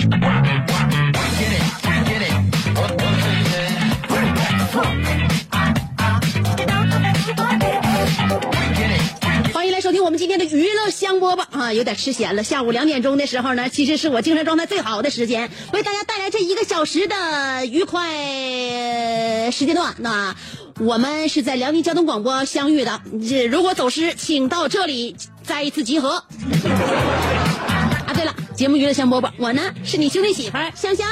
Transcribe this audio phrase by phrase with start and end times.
[0.00, 0.08] 欢
[9.66, 12.42] 迎来收听我们今天的娱乐香饽饽啊，有点吃咸了。
[12.42, 19.94] 下午两点钟的时候呢，其实是我精神状态最好的时间，为大家带来这一个小时的愉快时间段。
[19.98, 20.34] 那
[20.78, 26.24] 我们是在辽宁交通广播相遇的，这如果走失，请到这里再一次集合。
[28.60, 31.08] 节目娱乐香饽饽，我呢是你兄弟媳妇香香。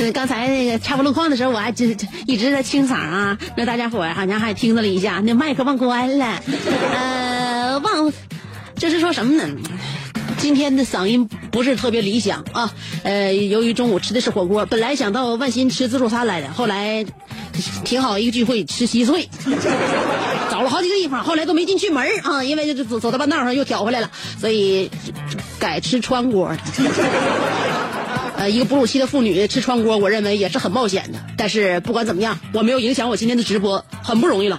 [0.14, 1.84] 刚才那个插播路况的时候，我还就
[2.26, 6.40] 一直在清嗓啊，那大家伙儿好像还听到了一下，那麦克忘关了，
[6.94, 8.10] 呃，忘，
[8.76, 9.46] 这是说什么呢？
[10.38, 17.04] 今天的嗓音不是特别理想啊，呃，由于中午吃的是火锅，本来想到万新吃自助餐来的，后来
[17.84, 19.28] 挺好一个聚会吃稀碎，
[20.56, 24.90] 找了好几个地方，后来都没进去门啊，因为就走走到半道上又挑回来了，所以
[25.58, 26.50] 改吃川锅。
[28.38, 31.18] 呃，一个哺乳期的妇女吃川锅，我认为也是很冒险的。
[31.36, 34.58] 但是不管怎么样，我没有影响我今天的直播，很不容易了。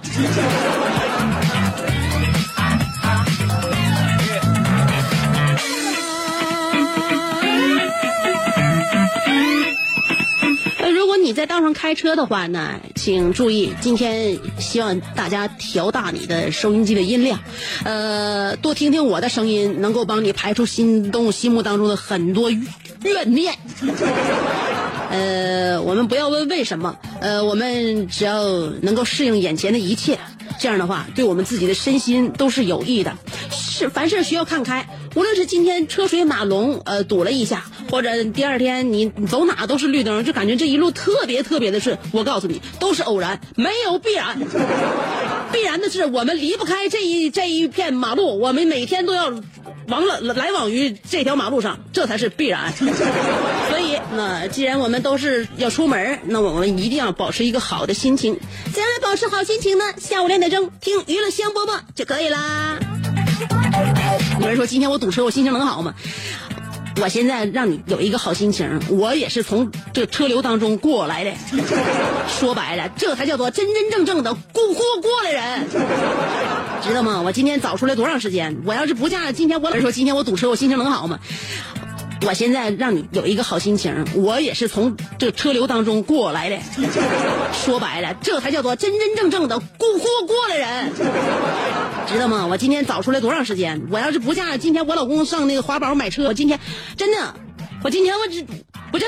[11.28, 17.38] 你在道上开车的话呢，请注意，今天希望大家调大你的收音机的音量，
[17.84, 23.54] 呃，多听听我的声音，能够帮你排除心动心目当中的很多怨念。
[25.12, 28.42] 呃，我们不要问为什么，呃，我们只要
[28.80, 30.18] 能够适应眼前的一切，
[30.58, 33.16] 这样的话，对我们自己的身心都是有益的。
[33.50, 41.96] 是凡事需要看开，无论是今天车水马龙，呃，堵了一下，或者第二天你走哪都是绿灯，就感觉这一路特别特别的顺。
[42.10, 44.36] 我告诉你，都是偶然，没有必然。
[45.52, 49.32] 必然的是，我们离不开这一这一片马路，我们每天都要
[49.86, 52.72] 往来来往于这条马路上，这才是必然。
[54.16, 58.38] 那既然我们都是要出门，那我们一定要保持一个好的心情。
[58.72, 59.84] 怎样来保持好心情呢？
[59.98, 62.78] 下午两点钟听娱乐香饽饽就可以啦。
[64.40, 65.94] 有人说今天我堵车，我心情能好吗？
[67.00, 71.32] 我现在让你有一个好心情，我也是从这车流当中过来的。
[72.26, 75.68] 说白了，这才叫做真真正正的过过过来人，
[76.82, 77.22] 知道吗？
[77.22, 78.56] 我今天早出来多长时间？
[78.64, 81.20] 我要是不驾，今天我有人说今天我堵车，我心情能好吗？
[82.26, 86.58] 我现在让你有一个好心情，我也是从这车流当中过来的。
[87.52, 90.92] 说白了，这才叫做真真正正的过过过来人，
[92.06, 92.46] 知道吗？
[92.46, 93.80] 我今天早出来多长时间？
[93.90, 96.58] 我要是不驾，今天我老公上那个华宝买车，我今天
[96.96, 97.34] 真的，
[97.82, 98.44] 我今天我这
[98.92, 99.06] 我这，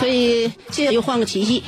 [0.00, 1.62] 所以现在又换个奇迹。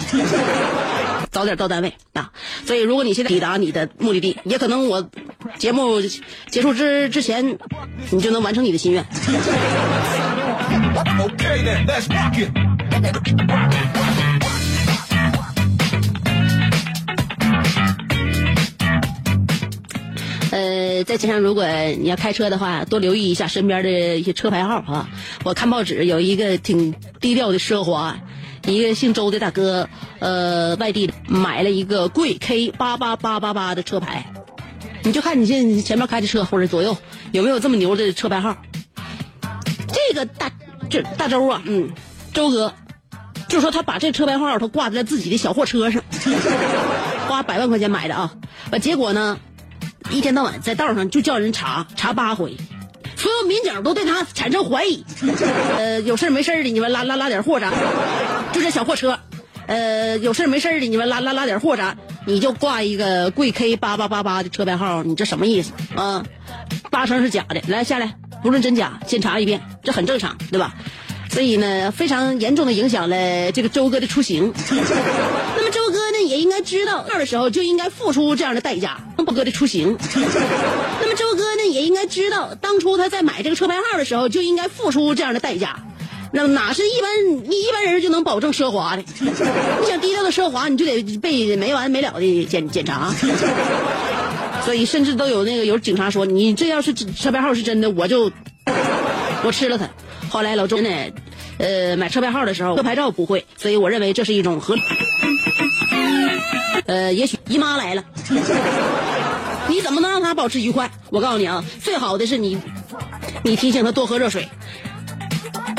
[1.34, 2.30] 早点到单位啊！
[2.64, 5.10] 所以，如果你现在抵达你的目的地，也可能我
[5.58, 6.00] 节目
[6.48, 7.58] 结束之之前，
[8.10, 9.04] 你就能完成你的心愿。
[20.52, 21.66] 呃，在街上如果
[21.98, 25.08] 你要开车的话，多留意一下身边的一些车牌号啊。
[25.42, 28.16] 我看报纸有一个挺低调的奢华，
[28.66, 29.88] 一个姓周的大哥，
[30.20, 34.32] 呃，外地的买了一个贵 K 八八八八八的车牌，
[35.02, 36.96] 你就看你这你前面开的车或者左右
[37.32, 38.56] 有没有这么牛的车牌号。
[39.88, 40.50] 这个大
[40.88, 41.90] 这大周啊，嗯，
[42.32, 42.72] 周哥，
[43.48, 46.02] 就说他把这车牌号他挂在自己的小货车上，
[47.28, 48.32] 花百万块钱买的啊，
[48.80, 49.38] 结果呢？
[50.10, 52.58] 一天到晚在道上就叫人查查八回，
[53.16, 55.02] 所有民警都对他产生怀疑。
[55.78, 57.72] 呃，有事没事的，你们拉拉拉点货啥？
[58.54, 59.18] 就这小货车。
[59.66, 61.96] 呃，有事没事的，你们拉拉拉点货啥？
[62.26, 66.22] 你就挂一个贵 K 八八八八的车牌号，你这什么意思啊？
[66.90, 67.62] 八成是假的。
[67.68, 70.74] 来下来，不论真假，先查一遍，这很正常，对吧？
[71.30, 74.52] 所以呢，非常严重的影响了这个周哥的出行。
[74.70, 79.96] 那么周哥呢，也应该知道那的时候就应该付出这样的代价，周哥的出行。
[81.00, 85.78] 那么周哥呢，也应该知道当初他在买这个车牌号的时候就应该付出这样的代价。
[86.36, 87.08] 那哪是一般
[87.52, 89.04] 一一般人就能保证奢华的？
[89.20, 93.14] 你想低调的奢华，你就得被没完没了的检检查。
[94.64, 98.32] 所以甚至都有那个有警察说，你这要是车牌号是真的，我就
[99.44, 99.88] 我吃了他。
[100.28, 100.88] 后来老周呢，
[101.58, 104.82] 呃，买车牌号的时候，车牌照不会，所以我认为这是一种合理。
[106.86, 108.02] 呃，也许姨妈来了，
[109.68, 110.90] 你怎么能让她保持愉快？
[111.10, 112.58] 我告诉你啊，最好的是你，
[113.44, 114.48] 你提醒她多喝热水。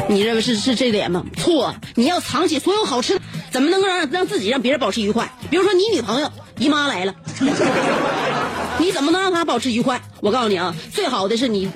[0.07, 1.23] 你认为是是这点吗？
[1.35, 3.21] 错，你要藏起所有好吃的，
[3.51, 5.31] 怎么能够让让自己让别人保持愉快？
[5.49, 7.13] 比如说你女朋友姨妈来了，
[8.77, 10.01] 你怎么能让她保持愉快？
[10.21, 11.69] 我告诉你啊，最好的是你，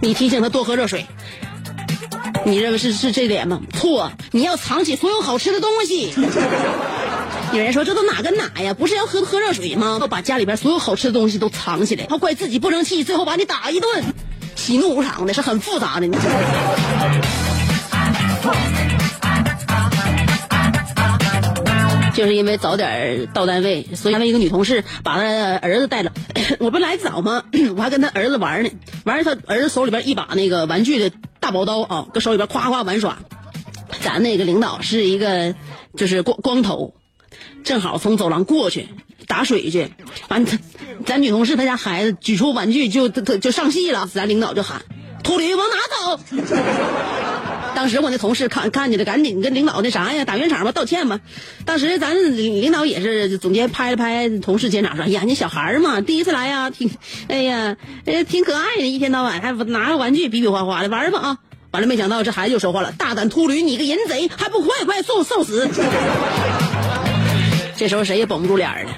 [0.00, 1.06] 你提醒她多喝热水。
[2.44, 3.60] 你认为是是这点吗？
[3.72, 6.12] 错，你要藏起所有好吃的东西。
[7.52, 8.74] 有人说这都哪跟哪呀？
[8.74, 9.98] 不是要喝喝热水吗？
[10.00, 14.02] 要把家里边所有好吃的东西都藏起来，他怪自己不争气，最后把你打一顿，
[14.56, 16.08] 喜怒无常的，是很复杂的。
[22.14, 26.12] 就是因为早点到单位，所以单位一个女同事把她儿子带了。
[26.60, 27.42] 我不来早吗？
[27.74, 28.70] 我还跟他儿子玩呢，
[29.04, 31.10] 玩他儿子手里边一把那个玩具的
[31.40, 33.18] 大宝刀啊，搁手里边夸夸玩耍。
[34.00, 35.54] 咱那个领导是一个
[35.96, 36.94] 就是光光头，
[37.64, 38.88] 正好从走廊过去
[39.26, 39.90] 打水去，
[40.28, 40.58] 完他
[41.06, 44.82] 咱女同事她家孩子举出玩具就就就上戏了，咱领导就喊
[45.22, 46.20] ：“秃驴往哪走？”
[47.74, 51.20] 当时我那同事看看见了，赶紧跟领导那啥呀，打圆场吧，道歉吧。
[51.64, 56.90] 当时咱领导也是总监拍了拍同事肩膀说：“哎呀，你小孩嘛，第一次来呀，挺，
[57.28, 61.38] 哎呀，哎，挺可爱的，一天到晚还拿个玩具比比划划的玩吧啊。”
[61.72, 65.66] 完了，没想到这孩子就说话了：“大胆秃驴，你个淫贼，还不快快送送死！”
[67.74, 68.92] 这时候谁也绷不住脸了。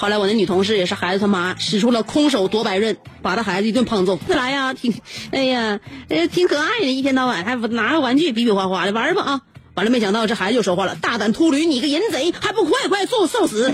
[0.00, 4.16] 后来我那女同事也是孩子他妈，使出了空手夺白刃，把他孩子一顿胖揍。
[4.28, 4.94] 再来呀，挺，
[5.32, 9.40] 哎呀，哎，挺可爱的，一天到晚还拿个玩具比比划划的玩吧啊！
[9.74, 13.72] 完了，没想到这孩子就说话了：“大胆秃驴，你个淫贼，还不快快送送死！”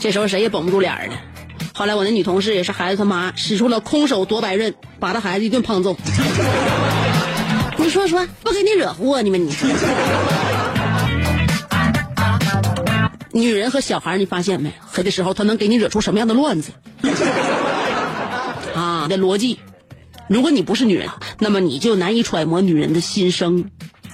[0.00, 1.14] 这时候谁也绷不住脸了。
[1.72, 5.96] 后来我那女同事也是孩子他妈，使出了空手夺白刃，把他孩子一顿胖揍。
[7.76, 9.54] 你说说，不给你惹祸你们你？
[13.40, 14.72] 女人和小孩，你发现没？
[14.86, 16.72] 黑的时候，他能给你惹出什么样的乱子？
[18.74, 19.58] 啊，的逻辑。
[20.28, 21.08] 如果你不是女人，
[21.38, 23.70] 那么你就难以揣摩女人的心声。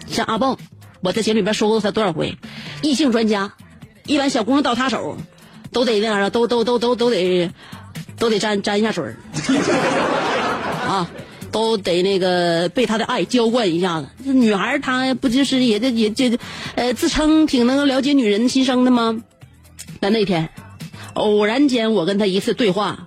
[0.06, 0.56] 像阿蹦，
[1.00, 2.38] 我在节目里边说过他多少回，
[2.82, 3.52] 异性专家，
[4.06, 5.16] 一般小姑娘到他手，
[5.72, 7.50] 都得那啥，都都都都都得，
[8.18, 9.04] 都得沾沾一下水
[10.86, 11.10] 啊，
[11.54, 14.08] 都得那个被他的爱浇灌一下子。
[14.32, 16.36] 女孩她不就是也这也这，
[16.74, 19.22] 呃，自称挺能够了解女人心声的吗？
[20.00, 20.48] 但那天，
[21.14, 23.06] 偶然间我跟他一次对话，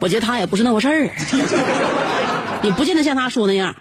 [0.00, 1.10] 我觉得他也不是那回事儿，
[2.64, 3.76] 也不见得像他说那样。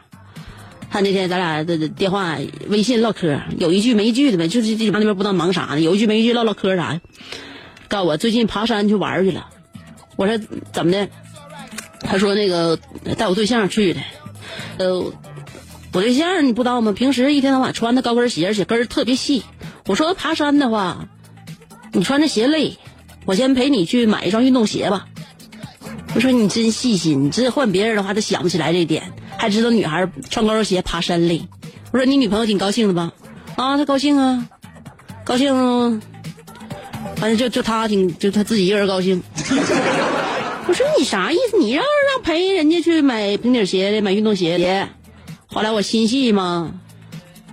[0.89, 6.99] 他那天咱俩的电话、微信唠嗑，有一句没一句的呗，就是这那边不知道忙啥呢，有一句没一句唠唠嗑啥的。
[7.87, 9.47] 告诉我最近爬山去玩去了，
[10.17, 10.37] 我说
[10.73, 11.07] 怎么的？
[12.01, 12.77] 他说那个
[13.17, 14.01] 带我对象去的，
[14.77, 15.13] 呃，
[15.93, 16.91] 我对象你不知道吗？
[16.91, 19.43] 平时一天到晚穿的高跟鞋，而且跟儿特别细。
[19.85, 21.07] 我说爬山的话，
[21.93, 22.77] 你穿着鞋累，
[23.25, 25.07] 我先陪你去买一双运动鞋吧。
[26.13, 31.41] 我说你真细心，你这换别人的话，他想不起来这点，还知道女孩穿高跟鞋爬山累。
[31.91, 33.11] 我说你女朋友挺高兴的吧？
[33.55, 34.47] 啊，她高兴啊，
[35.23, 36.01] 高兴。
[37.15, 39.21] 反正就就她挺，就她自己一个人高兴。
[40.67, 41.57] 我说你啥意思？
[41.57, 44.89] 你让让陪人家去买平底鞋的，买运动鞋的。
[45.47, 46.73] 后来我心细嘛，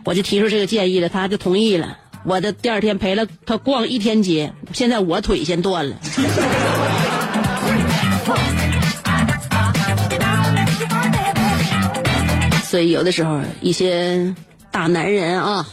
[0.05, 1.99] 我就提出这个建议了，他就同意了。
[2.25, 5.97] 我的第二天陪了他逛一天街，现在我腿先断了。
[12.65, 14.35] 所以有的时候一些
[14.71, 15.67] 大男人啊，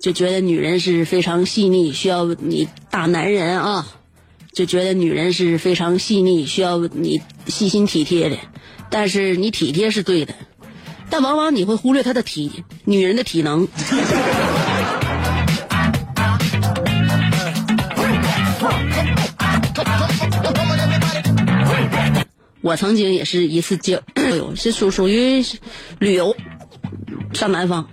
[0.00, 3.86] 就觉得女人是非常细腻，需要你大男人啊。
[4.54, 8.36] 就觉得女人是非常细腻，需要你细心体贴的，
[8.88, 10.32] 但是你体贴是对的，
[11.10, 13.66] 但往往你会忽略她的体女人的体能。
[22.60, 24.00] 我曾经也是一次交
[24.36, 25.44] 友，是属属于
[25.98, 26.36] 旅游，
[27.32, 27.88] 上南方，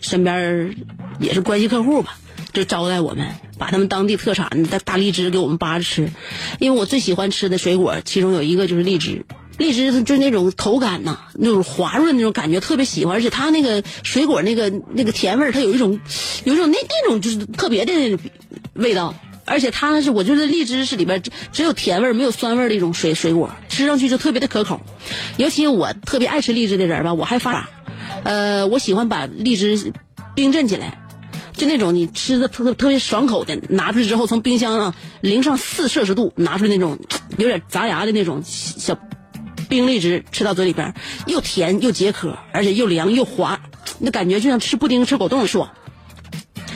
[0.00, 0.76] 身边
[1.18, 2.16] 也是关系客户吧，
[2.52, 3.28] 就招待我们，
[3.58, 6.10] 把他们当地特产的大荔枝给我们扒着吃，
[6.58, 9.24] 因为我最喜欢吃的水果，其中有一个就是荔枝。
[9.58, 16.00] 荔枝就是那种口感呐，那种滑润那种感觉特别喜欢，而且它那个水果那个那个甜味儿，它有一种
[16.44, 18.18] 有一种那那种就是特别的
[18.72, 24.80] 味道，而且它是我觉得荔枝是里边只只有甜味儿没有酸味儿的一种水水果，吃上去就特别的可口。
[25.36, 27.68] 尤其我特别爱吃荔枝的人吧，我还发，
[28.24, 29.92] 呃，我喜欢把荔枝
[30.34, 30.98] 冰镇起来。
[31.52, 36.98] 就那种你吃的特特别爽口的，拿出来之后从冰箱啊零上四摄氏度拿出来那种
[37.36, 38.98] 有点砸牙的那种小
[39.68, 40.94] 冰荔枝，吃到嘴里边
[41.26, 43.60] 又甜又解渴，而且又凉又滑，
[43.98, 45.70] 那感觉就像吃布丁吃果冻爽。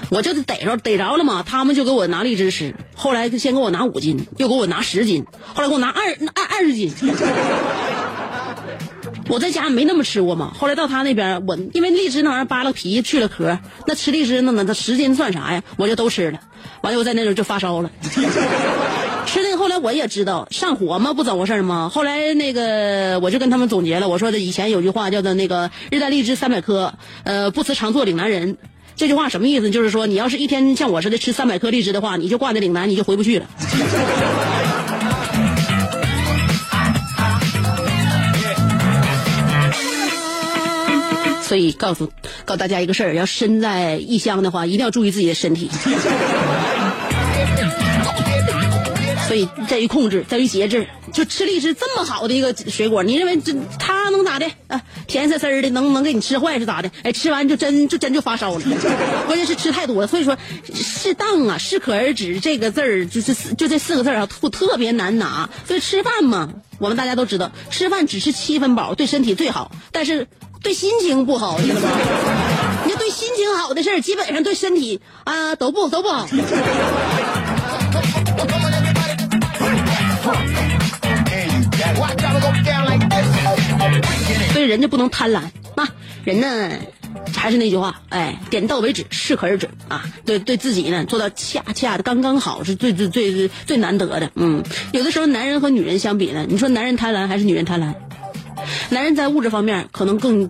[0.09, 6.93] 我就逮着逮着了嘛，他们就给我拿荔枝吃，后来先给我拿五斤，又给我拿十斤，后来给我拿二二二十斤。
[9.29, 15.63] 我在家没那么吃过嘛，后来到他那边，我因为荔枝那玩意扒了皮去了壳，那吃荔枝那那那十斤算啥呀？
[15.77, 16.39] 我就都吃了，
[16.83, 17.91] 完了我在那时候就发烧了。
[19.27, 21.91] 吃那个后来我也知道上火嘛，不怎么回事吗？
[21.93, 28.57] 后来那个我就跟他们总结了，我说的以前有句话叫做那个日啖荔枝三百颗，呃，不辞常作岭南人。
[28.95, 29.71] 这句话什么意思？
[29.71, 33.47] 就是说你要是一天像我似的吃三百颗荔枝的话，你就挂在岭南，你就回不去了。
[41.57, 42.13] 所以告诉
[42.45, 45.71] 告诉大家一个事儿，要身在异乡的话，一定要注意自己的身体。
[49.27, 50.87] 所以在于控制，在于节制。
[51.13, 54.83] 就吃荔枝这么好的一个水果，你认为这它能咋的啊？
[55.07, 56.91] 甜丝丝的，能能给你吃坏是咋的？
[57.05, 58.61] 哎，吃完就真就真就发烧了。
[59.27, 60.37] 关键是吃太多了，所以说
[60.75, 65.49] 适当啊，适可而止这个字儿就是就这四个字啊，特特别难拿。
[65.67, 70.27] 所以吃饭嘛，我们大家都知道，吃饭只吃七分饱对身体最好，但是
[70.63, 71.89] 对心情不好，你知道吗？
[72.87, 76.27] 你对心情好的事儿，基本上对身体啊都不都不好。
[84.53, 85.43] 所以人家不能贪婪
[85.77, 85.89] 啊，
[86.25, 86.71] 人呢
[87.35, 90.05] 还是那句话，哎，点到为止，适可而止啊。
[90.25, 94.31] 对，对自己呢做到恰恰的刚刚好，是最最最最难得的。
[94.35, 97.95] 嗯，有的时候男人和女人相比呢，你说男人贪婪还是女人贪婪？
[98.91, 100.49] 男人在物质方面可能更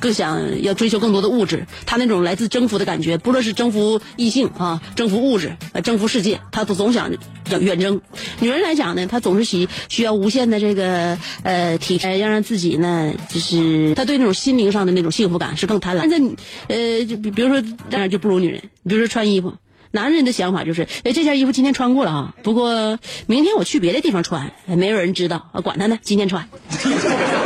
[0.00, 7.10] 更想要追求更多的物质，他那种来自征服的感觉，不论是征服异性啊，征服物质，呃，征服世界，他都总想
[7.48, 8.00] 远远征。
[8.40, 16.06] 女人来讲呢，她总是需需要无限的这个呃体贴，要让自己呢，就是她对那种心灵上的那种幸福感是更贪婪。
[16.06, 19.54] 那呃，就比比如说这样就不如女人，比如说穿衣服，
[19.90, 26.48] 男人的想法就是，哎，这件衣服今天穿过了啊，不过明天我去别的地方穿，没有人知道，管他呢，今天穿。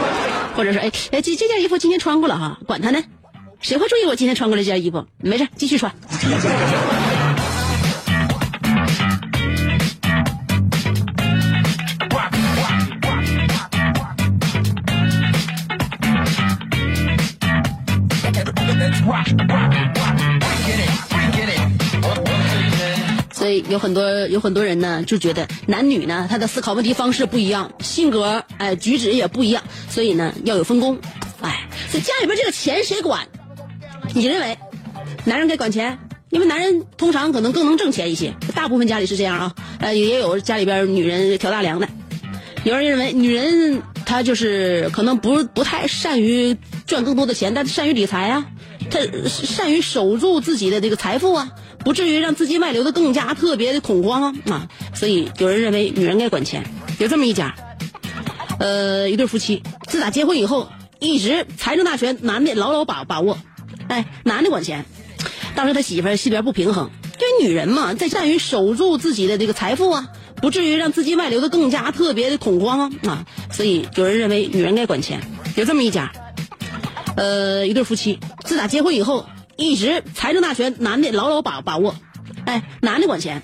[0.56, 2.98] 或者说，哎哎，这这件衣服今天穿过了哈，管他呢，
[3.60, 5.06] 谁会注意我今天穿过了这件衣服？
[5.18, 5.94] 没事，继续穿。
[23.68, 30.98] 有很多有很多人呢，就觉得男女呢，他的思考问题方式不一样，性格哎举止也不一样，所以呢要有分工。
[31.40, 33.26] 哎，这家里边这个钱谁管？
[34.14, 34.56] 你认为
[35.25, 35.98] 男人该管钱？
[36.30, 39.54] 因为男人通常可能更能挣钱一些，大部分家里是这样啊。
[39.78, 41.88] 呃，也有家里边女人挑大梁的。
[42.64, 48.44] 有人认为女人她就是可能不不太善于赚更多的钱，但善于理财啊，
[48.90, 48.98] 她
[49.28, 51.48] 善于守住自己的这个财富啊。
[51.86, 54.68] 不至于让资金外流的更加特别的恐慌啊啊！
[54.92, 56.64] 所以有人认为女人该管钱。
[56.98, 57.54] 有这么一家，
[58.58, 63.38] 呃，一对夫妻自打结婚以后，一直财政大权男的牢牢把把握，
[63.86, 64.84] 哎，男的管钱。
[65.54, 66.90] 当时他媳妇儿心里边不平衡，
[67.20, 70.08] 因为女人嘛，在善于守住自己的这个财富啊，
[70.42, 73.26] 不至于让资金外流的更加特别的恐慌啊啊！
[73.52, 75.20] 所以有人认为女人该管钱。
[75.54, 76.10] 有这么一家，
[77.16, 79.24] 呃，一对夫妻自打结婚以后。
[79.56, 81.96] 一直财政大权男的牢牢把把握，
[82.44, 83.42] 哎，男的管钱。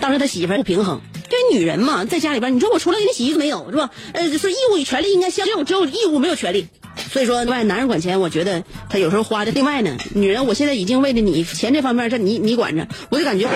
[0.00, 3.90] 当时他媳妇儿不平衡，因为女人嘛，在家里边，你说我除了给你洗衣服没有是吧？
[4.12, 6.66] 呃，说义务与权利应该相只有，只有义务没有权利。
[7.10, 9.52] 所以说，外男人管钱，我觉得他有时候花的。
[9.52, 13.48] 另外呢，女人，我现在已经为了你钱这方面，这你你管着，我就感觉，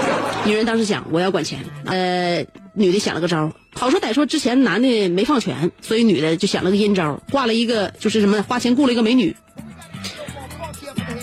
[0.45, 9.37] 女人当时想我要管钱，呃，女的想了个招好说歹说，之前男的没放权，所以女的就想了个阴招，挂了一个就是什么，花钱雇了一个美女。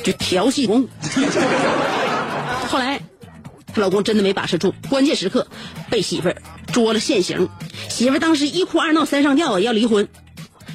[0.05, 0.87] 就调戏公，
[2.69, 3.01] 后来
[3.73, 5.47] 她老公真的没把持住，关键时刻
[5.89, 6.35] 被媳妇儿
[6.71, 7.49] 捉了现行，
[7.89, 10.07] 媳妇当时一哭二闹三上吊啊，要离婚。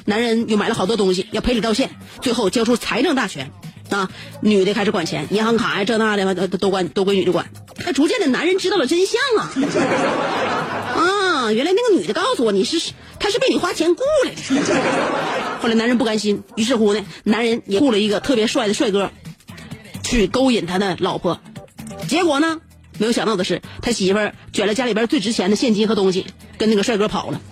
[0.03, 3.51] 男人又买了好多东西，要赔礼道歉，最后交出财政大权。
[3.89, 4.09] 啊，
[4.41, 7.49] 女的开始管钱，银行卡呀这那的都都管都归女的管。
[7.85, 9.51] 那逐渐的，男人知道了真相啊！
[10.95, 11.03] 啊，
[11.53, 14.41] 原来那个女的告诉我，你是她是被你花钱雇来的。
[15.61, 19.11] 后来男人不甘心，于是乎呢，男人也雇了一个特别帅的帅哥，
[20.03, 21.39] 去勾引他的老婆。
[22.07, 22.59] 结果呢，
[22.97, 26.25] 没有想到的是，他媳妇儿卷了家里边最值钱的现金和东西，
[26.57, 27.41] 跟那个帅哥跑了。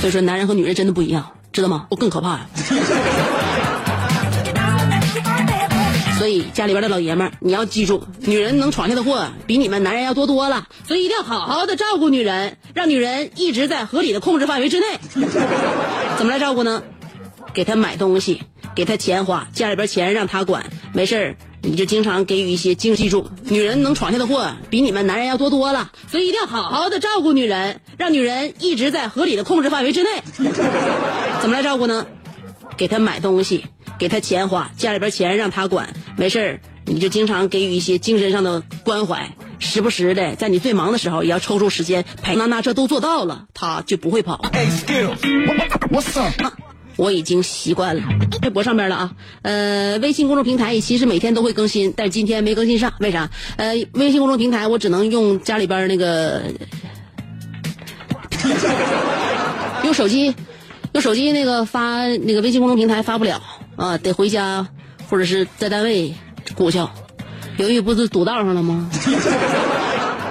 [0.00, 1.86] 所以说，男人和女人真的不一样，知道吗？
[1.90, 2.46] 我更可怕呀。
[6.18, 10.66] 所以家里边的老爷们儿，你要记住，女人能闯下的祸比你们男人要多多了。
[10.86, 14.86] 所以一定要好好的照顾女人，让女人一直在合理的控制范围之内。
[16.18, 16.82] 怎么来照顾呢？
[17.54, 18.42] 给她买东西，
[18.74, 23.28] 给她钱花，家里边钱让她管，没事儿你就经常给予一些经济住。
[23.44, 25.92] 女人能闯下的祸比你们男人要多多了。
[26.10, 30.10] 所以一定要好好的照顾女人，让女人一直在合理的控制范围之内。
[31.40, 32.06] 怎么来照顾呢？
[32.78, 33.66] 给他买东西，
[33.98, 42.36] 给他钱花，家里边钱让他管，没事儿你就经常给予一些精神上的关怀，时不时的在你最忙的时候也要抽出时间陪。
[42.36, 44.40] 那那这都做到了，他就不会跑。
[46.96, 48.02] 我已经习惯了。
[48.42, 53.30] 微博上边了啊，呃，微信公众平台其实每天都会更新，但是今天没更新上，为啥？
[53.56, 56.42] 呃，微信公众平台我只能用家里边那个，
[59.84, 60.34] 用手机，
[60.98, 63.40] 用手机那个发那个微信公众平台发不了
[63.76, 64.66] 啊，得回家
[65.08, 66.12] 或者是在单位
[66.56, 66.90] 鼓捣。
[67.56, 68.90] 由于不是堵道上了吗？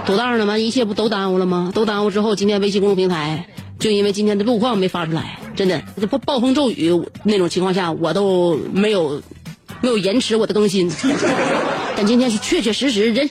[0.05, 0.57] 堵道上了吗？
[0.57, 1.71] 一切不都耽误了吗？
[1.73, 3.47] 都耽误之后，今天微信公众平台
[3.79, 9.21] 就因为今天的路况没发出来，真的，这暴暴风骤雨那种情况下，我都没有
[9.79, 10.91] 没有延迟我的更新。
[11.95, 13.29] 但今天是确确实实人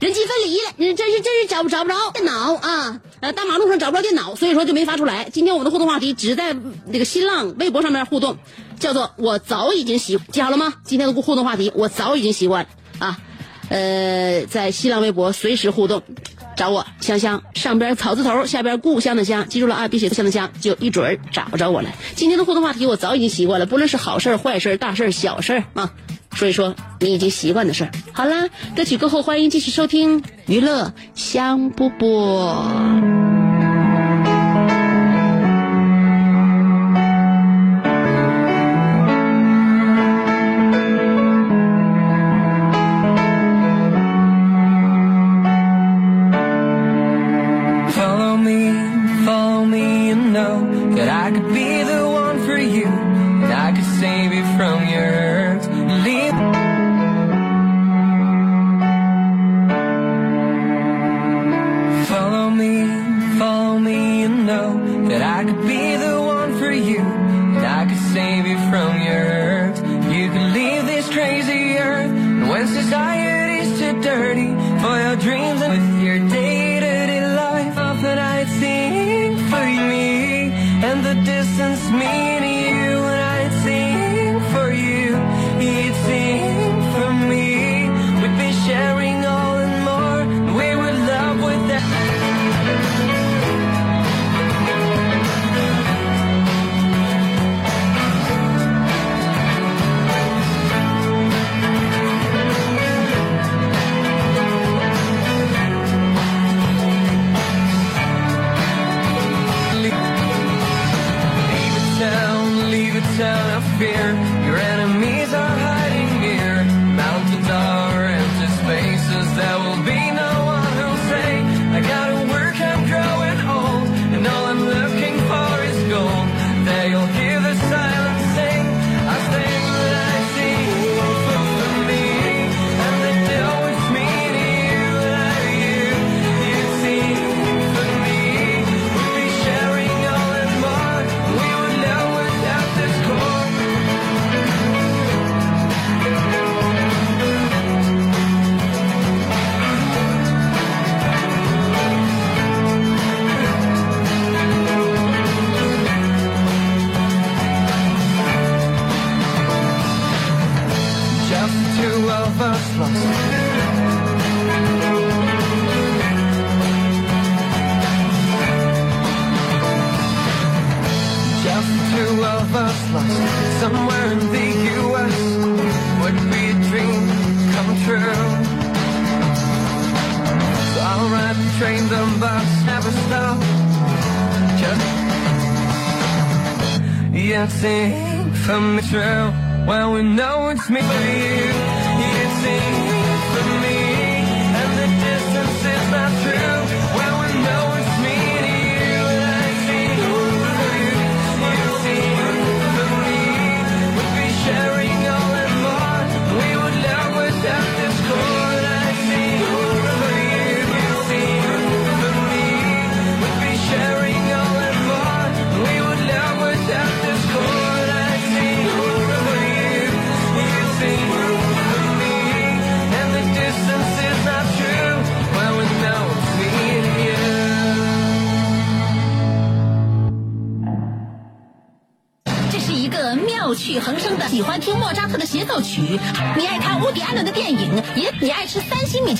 [0.00, 3.00] 人机分离了，你真是真是找不找不着电脑啊！
[3.24, 5.30] 呃，大马路上找不着电脑，所以说就没发出来。
[5.32, 8.36] 今天我们的互动话题只在那个新浪微博上面互动，
[8.78, 10.74] 叫做我早已经习记好了吗？
[10.84, 12.66] 今天的互动话题我早已经习惯
[12.98, 13.18] 啊。
[13.70, 16.02] 呃，在新浪微博随时互动，
[16.54, 21.88] 找我香香，上边草字头，下边故乡的乡，记住了啊，别写香的香，就一准儿找着我了。
[22.16, 25.94] 今天的互动话题我早已经习惯了，不论是好事、坏事、大事、小事儿啊，
[26.36, 27.90] 所以说你已经习惯的事儿。
[28.12, 33.33] 好啦，歌曲过后，欢迎继续收听娱乐香饽饽。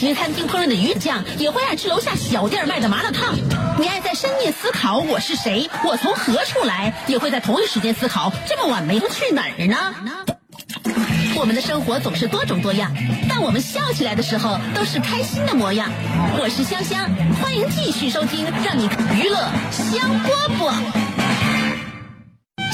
[0.04, 3.34] 三星米其林餐厅烹饪的鱼酱，也会爱吃楼下小店卖的麻辣烫。
[3.78, 9.94] 你爱在深夜思考我是谁，我从何处来，也会在同一时间思考这么晚没去哪儿呢？
[11.36, 12.94] 我们的生活总是多种多样，
[13.28, 15.90] 但我们笑起来的时候都是开心的模样。
[16.38, 17.08] 我是香香，
[17.40, 18.88] 欢迎继续收听，让你
[19.18, 19.38] 娱乐
[19.70, 21.13] 香饽饽。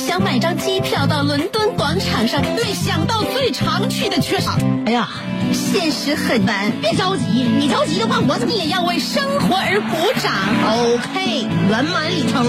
[0.00, 4.48] 想买张机票到伦敦广场上，没想到最常去的却是……
[4.86, 5.06] 哎呀，
[5.52, 10.32] 现实很难，别着急，你着急的话，我怎么你也要为生活而鼓掌。
[10.72, 12.46] ？OK，圆满礼成。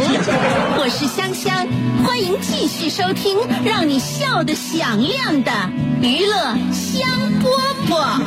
[0.78, 1.68] 我是香香，
[2.06, 5.52] 欢迎继续收听让你笑得响亮的
[6.02, 7.06] 娱乐香
[7.44, 7.52] 饽
[7.90, 8.22] 饽。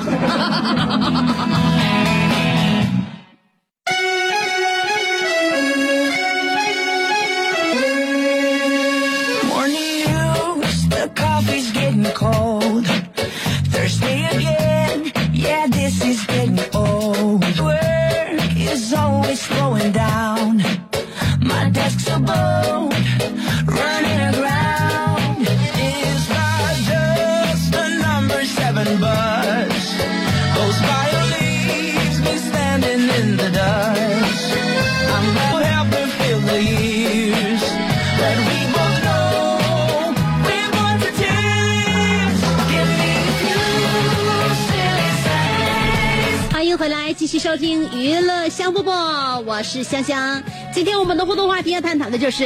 [47.34, 50.40] 续收听娱乐香饽饽，我是香香。
[50.72, 52.44] 今天我们的互动话题要探讨的就是，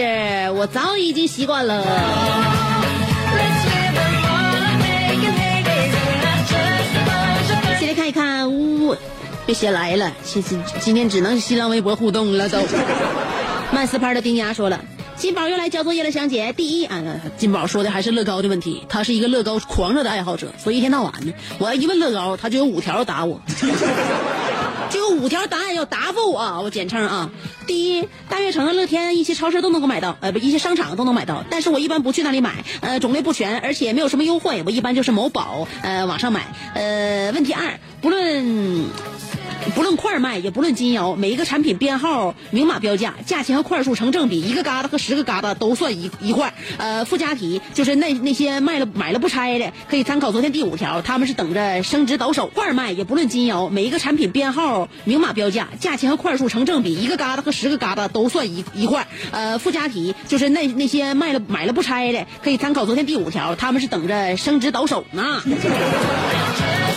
[0.57, 1.85] 我早已经习惯了。
[7.79, 8.97] 先来看一看，呜、
[9.45, 12.59] 别写来了，今今今天只能新浪微博互动了都。
[13.71, 14.81] 慢四拍的丁丫说了，
[15.17, 16.55] 金宝又来交作业了，香姐。
[16.55, 17.03] 第一啊，
[17.37, 23.39] 金宝说的还是乐高的问题，他是一个乐高狂热的爱好者，所以一天到晚呢，我要一问乐高，他就有五条打我。
[25.19, 26.61] 五条答案要答复我啊！
[26.61, 27.31] 我简称啊。
[27.67, 36.47] 第一，大悦城、乐天一些超市都能够买到，呃，不，一些商场都能买到，但是我一般不去那里买，呃，种类不全，而且没有什么优惠，我一般就是某宝，呃，网上买。
[36.75, 38.87] 呃，问题二，不论。
[39.75, 46.55] 不论块卖，也不论斤腰，每一个产品编号明码标价，价钱和块数成正比，一个疙瘩和十个疙瘩都算一一块。
[46.79, 52.47] 呃，附加题就是那那些卖了买了不拆的，可以参考昨天第五条，他们是等着升值倒手。
[52.47, 59.07] 块卖也不论斤腰，每一个产品编号明码标价，价钱和块数成正比，一个疙瘩和十个疙瘩都算一一块。
[59.33, 65.43] 呃，附加题就是那那些卖了买了不拆的，可以参考昨天第五条，他们是等着升值倒手呢。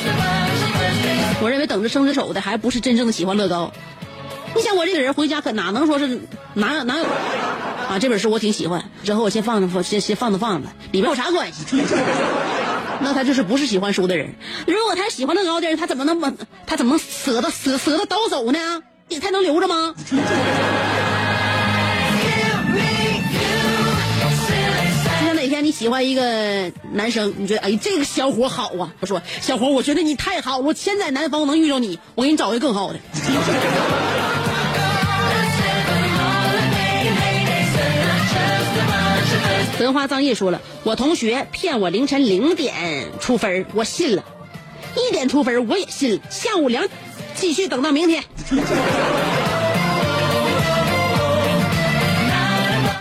[1.42, 3.74] 我认为等着升职手的还不是真正的喜欢乐高。
[4.56, 6.22] 你想我这个人回家可哪能说是
[6.54, 7.06] 哪哪有
[7.90, 8.00] 啊？
[8.00, 11.66] 这本书我挺喜欢，之后我先放着放，先先放着放着，里边有啥关系？
[13.04, 14.36] 那他就是不是喜欢书的人。
[14.68, 16.32] 如果他喜欢乐高的人，他怎么能把
[16.68, 18.84] 他怎么能舍得舍舍得倒手呢？
[19.08, 19.96] 你他能留着吗？
[25.72, 33.00] 你喜欢一个男生，你觉得哎这个小伙好啊，我说小伙，我觉得你太好，我千载难逢能遇到你，我给你找一个更好的。
[39.80, 44.24] 文化藏叶说了，我同学骗我凌晨零点出分儿我信了；
[44.98, 46.22] 一点出分儿我也信了。
[46.30, 46.86] 下午两，
[47.34, 48.22] 继续等到明天。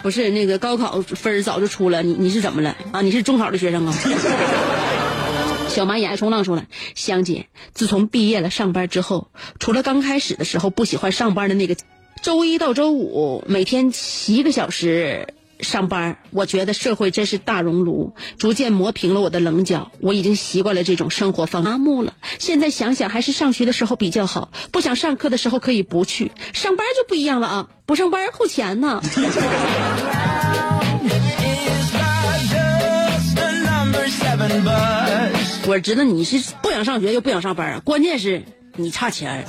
[0.03, 3.01] 不是那个高考分早就出了，你你是怎么了啊？
[3.03, 3.95] 你是中考的学生啊？
[5.69, 11.77] 小蚂蚁爱冲浪说了，香姐，自从毕业了上班之后，除了刚开始的时候不喜欢上班的那个
[12.23, 19.91] 周一到周五每天七个小时上班，我觉得社会真是大熔炉，逐渐磨平了我的棱角。
[20.01, 22.15] 我已经习惯了这种生活方式麻木了。
[22.39, 24.51] 现在想想，还是上学的时候比较好。
[24.71, 27.69] 不想上课的时候可以不去，上班就不一样了啊！
[27.87, 29.01] 不上班扣钱呢。
[35.67, 38.43] 我知道你是不想上学又不想上班啊，关键是
[38.77, 39.47] 你差钱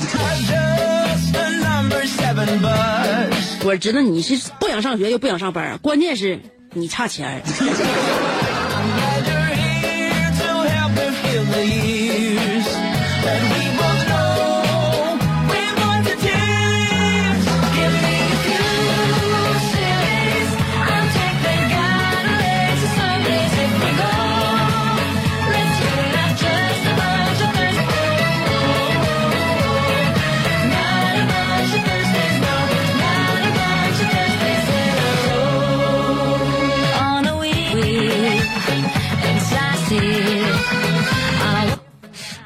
[3.63, 6.39] 我知道你是不想上学又不想上班啊，关键是
[6.73, 7.41] 你差钱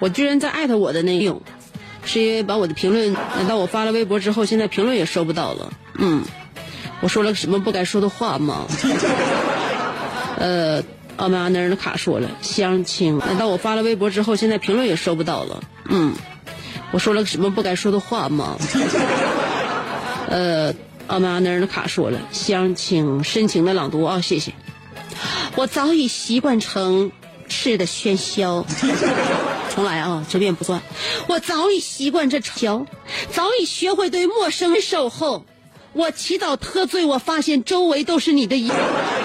[0.06, 1.42] 我居然在艾特我的那用，
[2.04, 5.74] 是因为把我的评论，难道我发了微博之后，现在评论也收不到了？
[5.98, 6.24] 嗯，
[7.02, 8.68] 我说了什么不该说的话吗？
[10.38, 10.84] 呃，
[11.18, 15.64] 奥马那人的卡说了相亲，难道我发了微博之后，现在评论也收不到了？
[15.90, 16.14] 嗯，
[16.92, 18.58] 我说了什么不该说的话吗？
[20.30, 20.72] 呃，
[21.08, 24.54] 奥马那人的卡说了相亲，深情的朗读啊、谢谢。
[25.56, 27.12] 我早已习惯成
[27.50, 28.68] 吃的喧嚣。
[29.76, 30.82] 重来啊，这遍不算。
[31.28, 32.88] 我早已习惯这条，
[33.30, 35.46] 早已学会对陌生人守候。
[35.92, 38.72] 我祈祷喝醉，我发现周围都是你的影。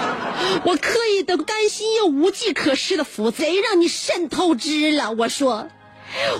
[0.65, 5.11] 我刻意的甘心又无计可施的服，贼让你肾透支了。
[5.11, 5.69] 我说，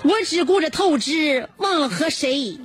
[0.03, 2.57] 我只顾着透支，忘了和谁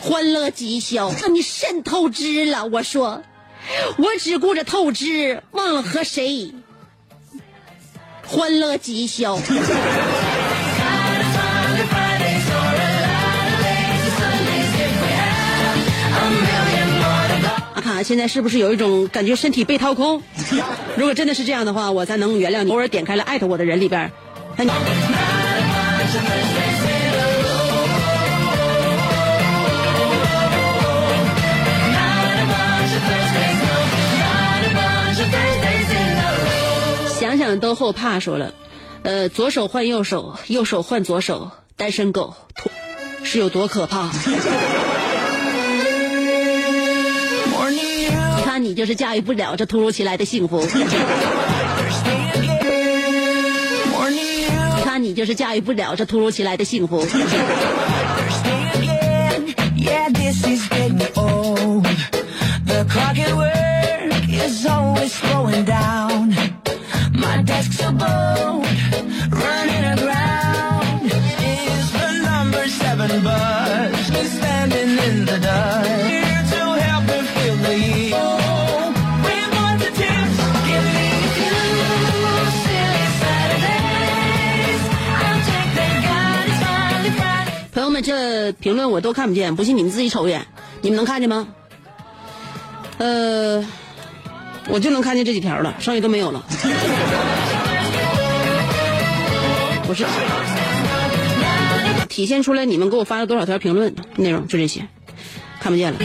[0.00, 2.66] 欢乐极宵，让你肾透支了。
[2.66, 3.22] 我说，
[3.98, 6.52] 我只顾着透支，忘了和谁
[8.28, 9.38] 欢乐吉宵。
[17.74, 20.22] 阿卡现在是不是有一种感觉身体被掏空？
[20.94, 22.70] 如果真的是这样的话，我才能原谅你。
[22.70, 24.10] 偶尔点开了艾特我的人里边儿，
[37.36, 38.20] 想想都后怕。
[38.20, 38.54] 说了，
[39.02, 42.34] 呃，左手换右手，右手换左手，单身狗
[43.22, 44.10] 是有多可怕？
[47.70, 50.66] 你看你就是驾驭不了这突如其来的幸福。
[54.76, 57.06] 你看你就是驾驭不了这突如其来的幸福。
[59.76, 61.86] Yeah, this is getting old.
[62.66, 66.07] The clock at work is always slowing down.
[87.72, 90.46] 朋友们，这评论我都看不见，不信你们自己瞅一眼，
[90.80, 91.48] 你们能看见吗？
[92.98, 93.64] 呃。
[94.68, 96.44] 我就能看见这几条了，剩下都没有了。
[99.86, 100.04] 不是，
[102.08, 104.86] 体现出来你们给我发了多少条评论内容，就这些，
[105.60, 105.98] 看不见了。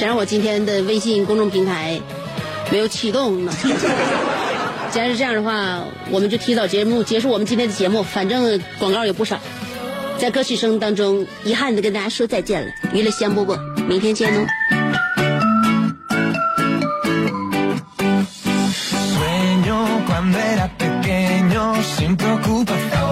[0.00, 2.00] 谁让我今天的微信公众平台
[2.72, 3.52] 没有启动呢？
[4.90, 9.38] 既然是这样的话，我们就提早节目结束我们今天的节目，反正广告也不少。
[10.16, 12.72] 在歌曲声当中，遗憾的跟大家说再见了。
[12.94, 14.46] 娱乐香饽饽，明天见哦。
[21.98, 23.09] Sin preocupación.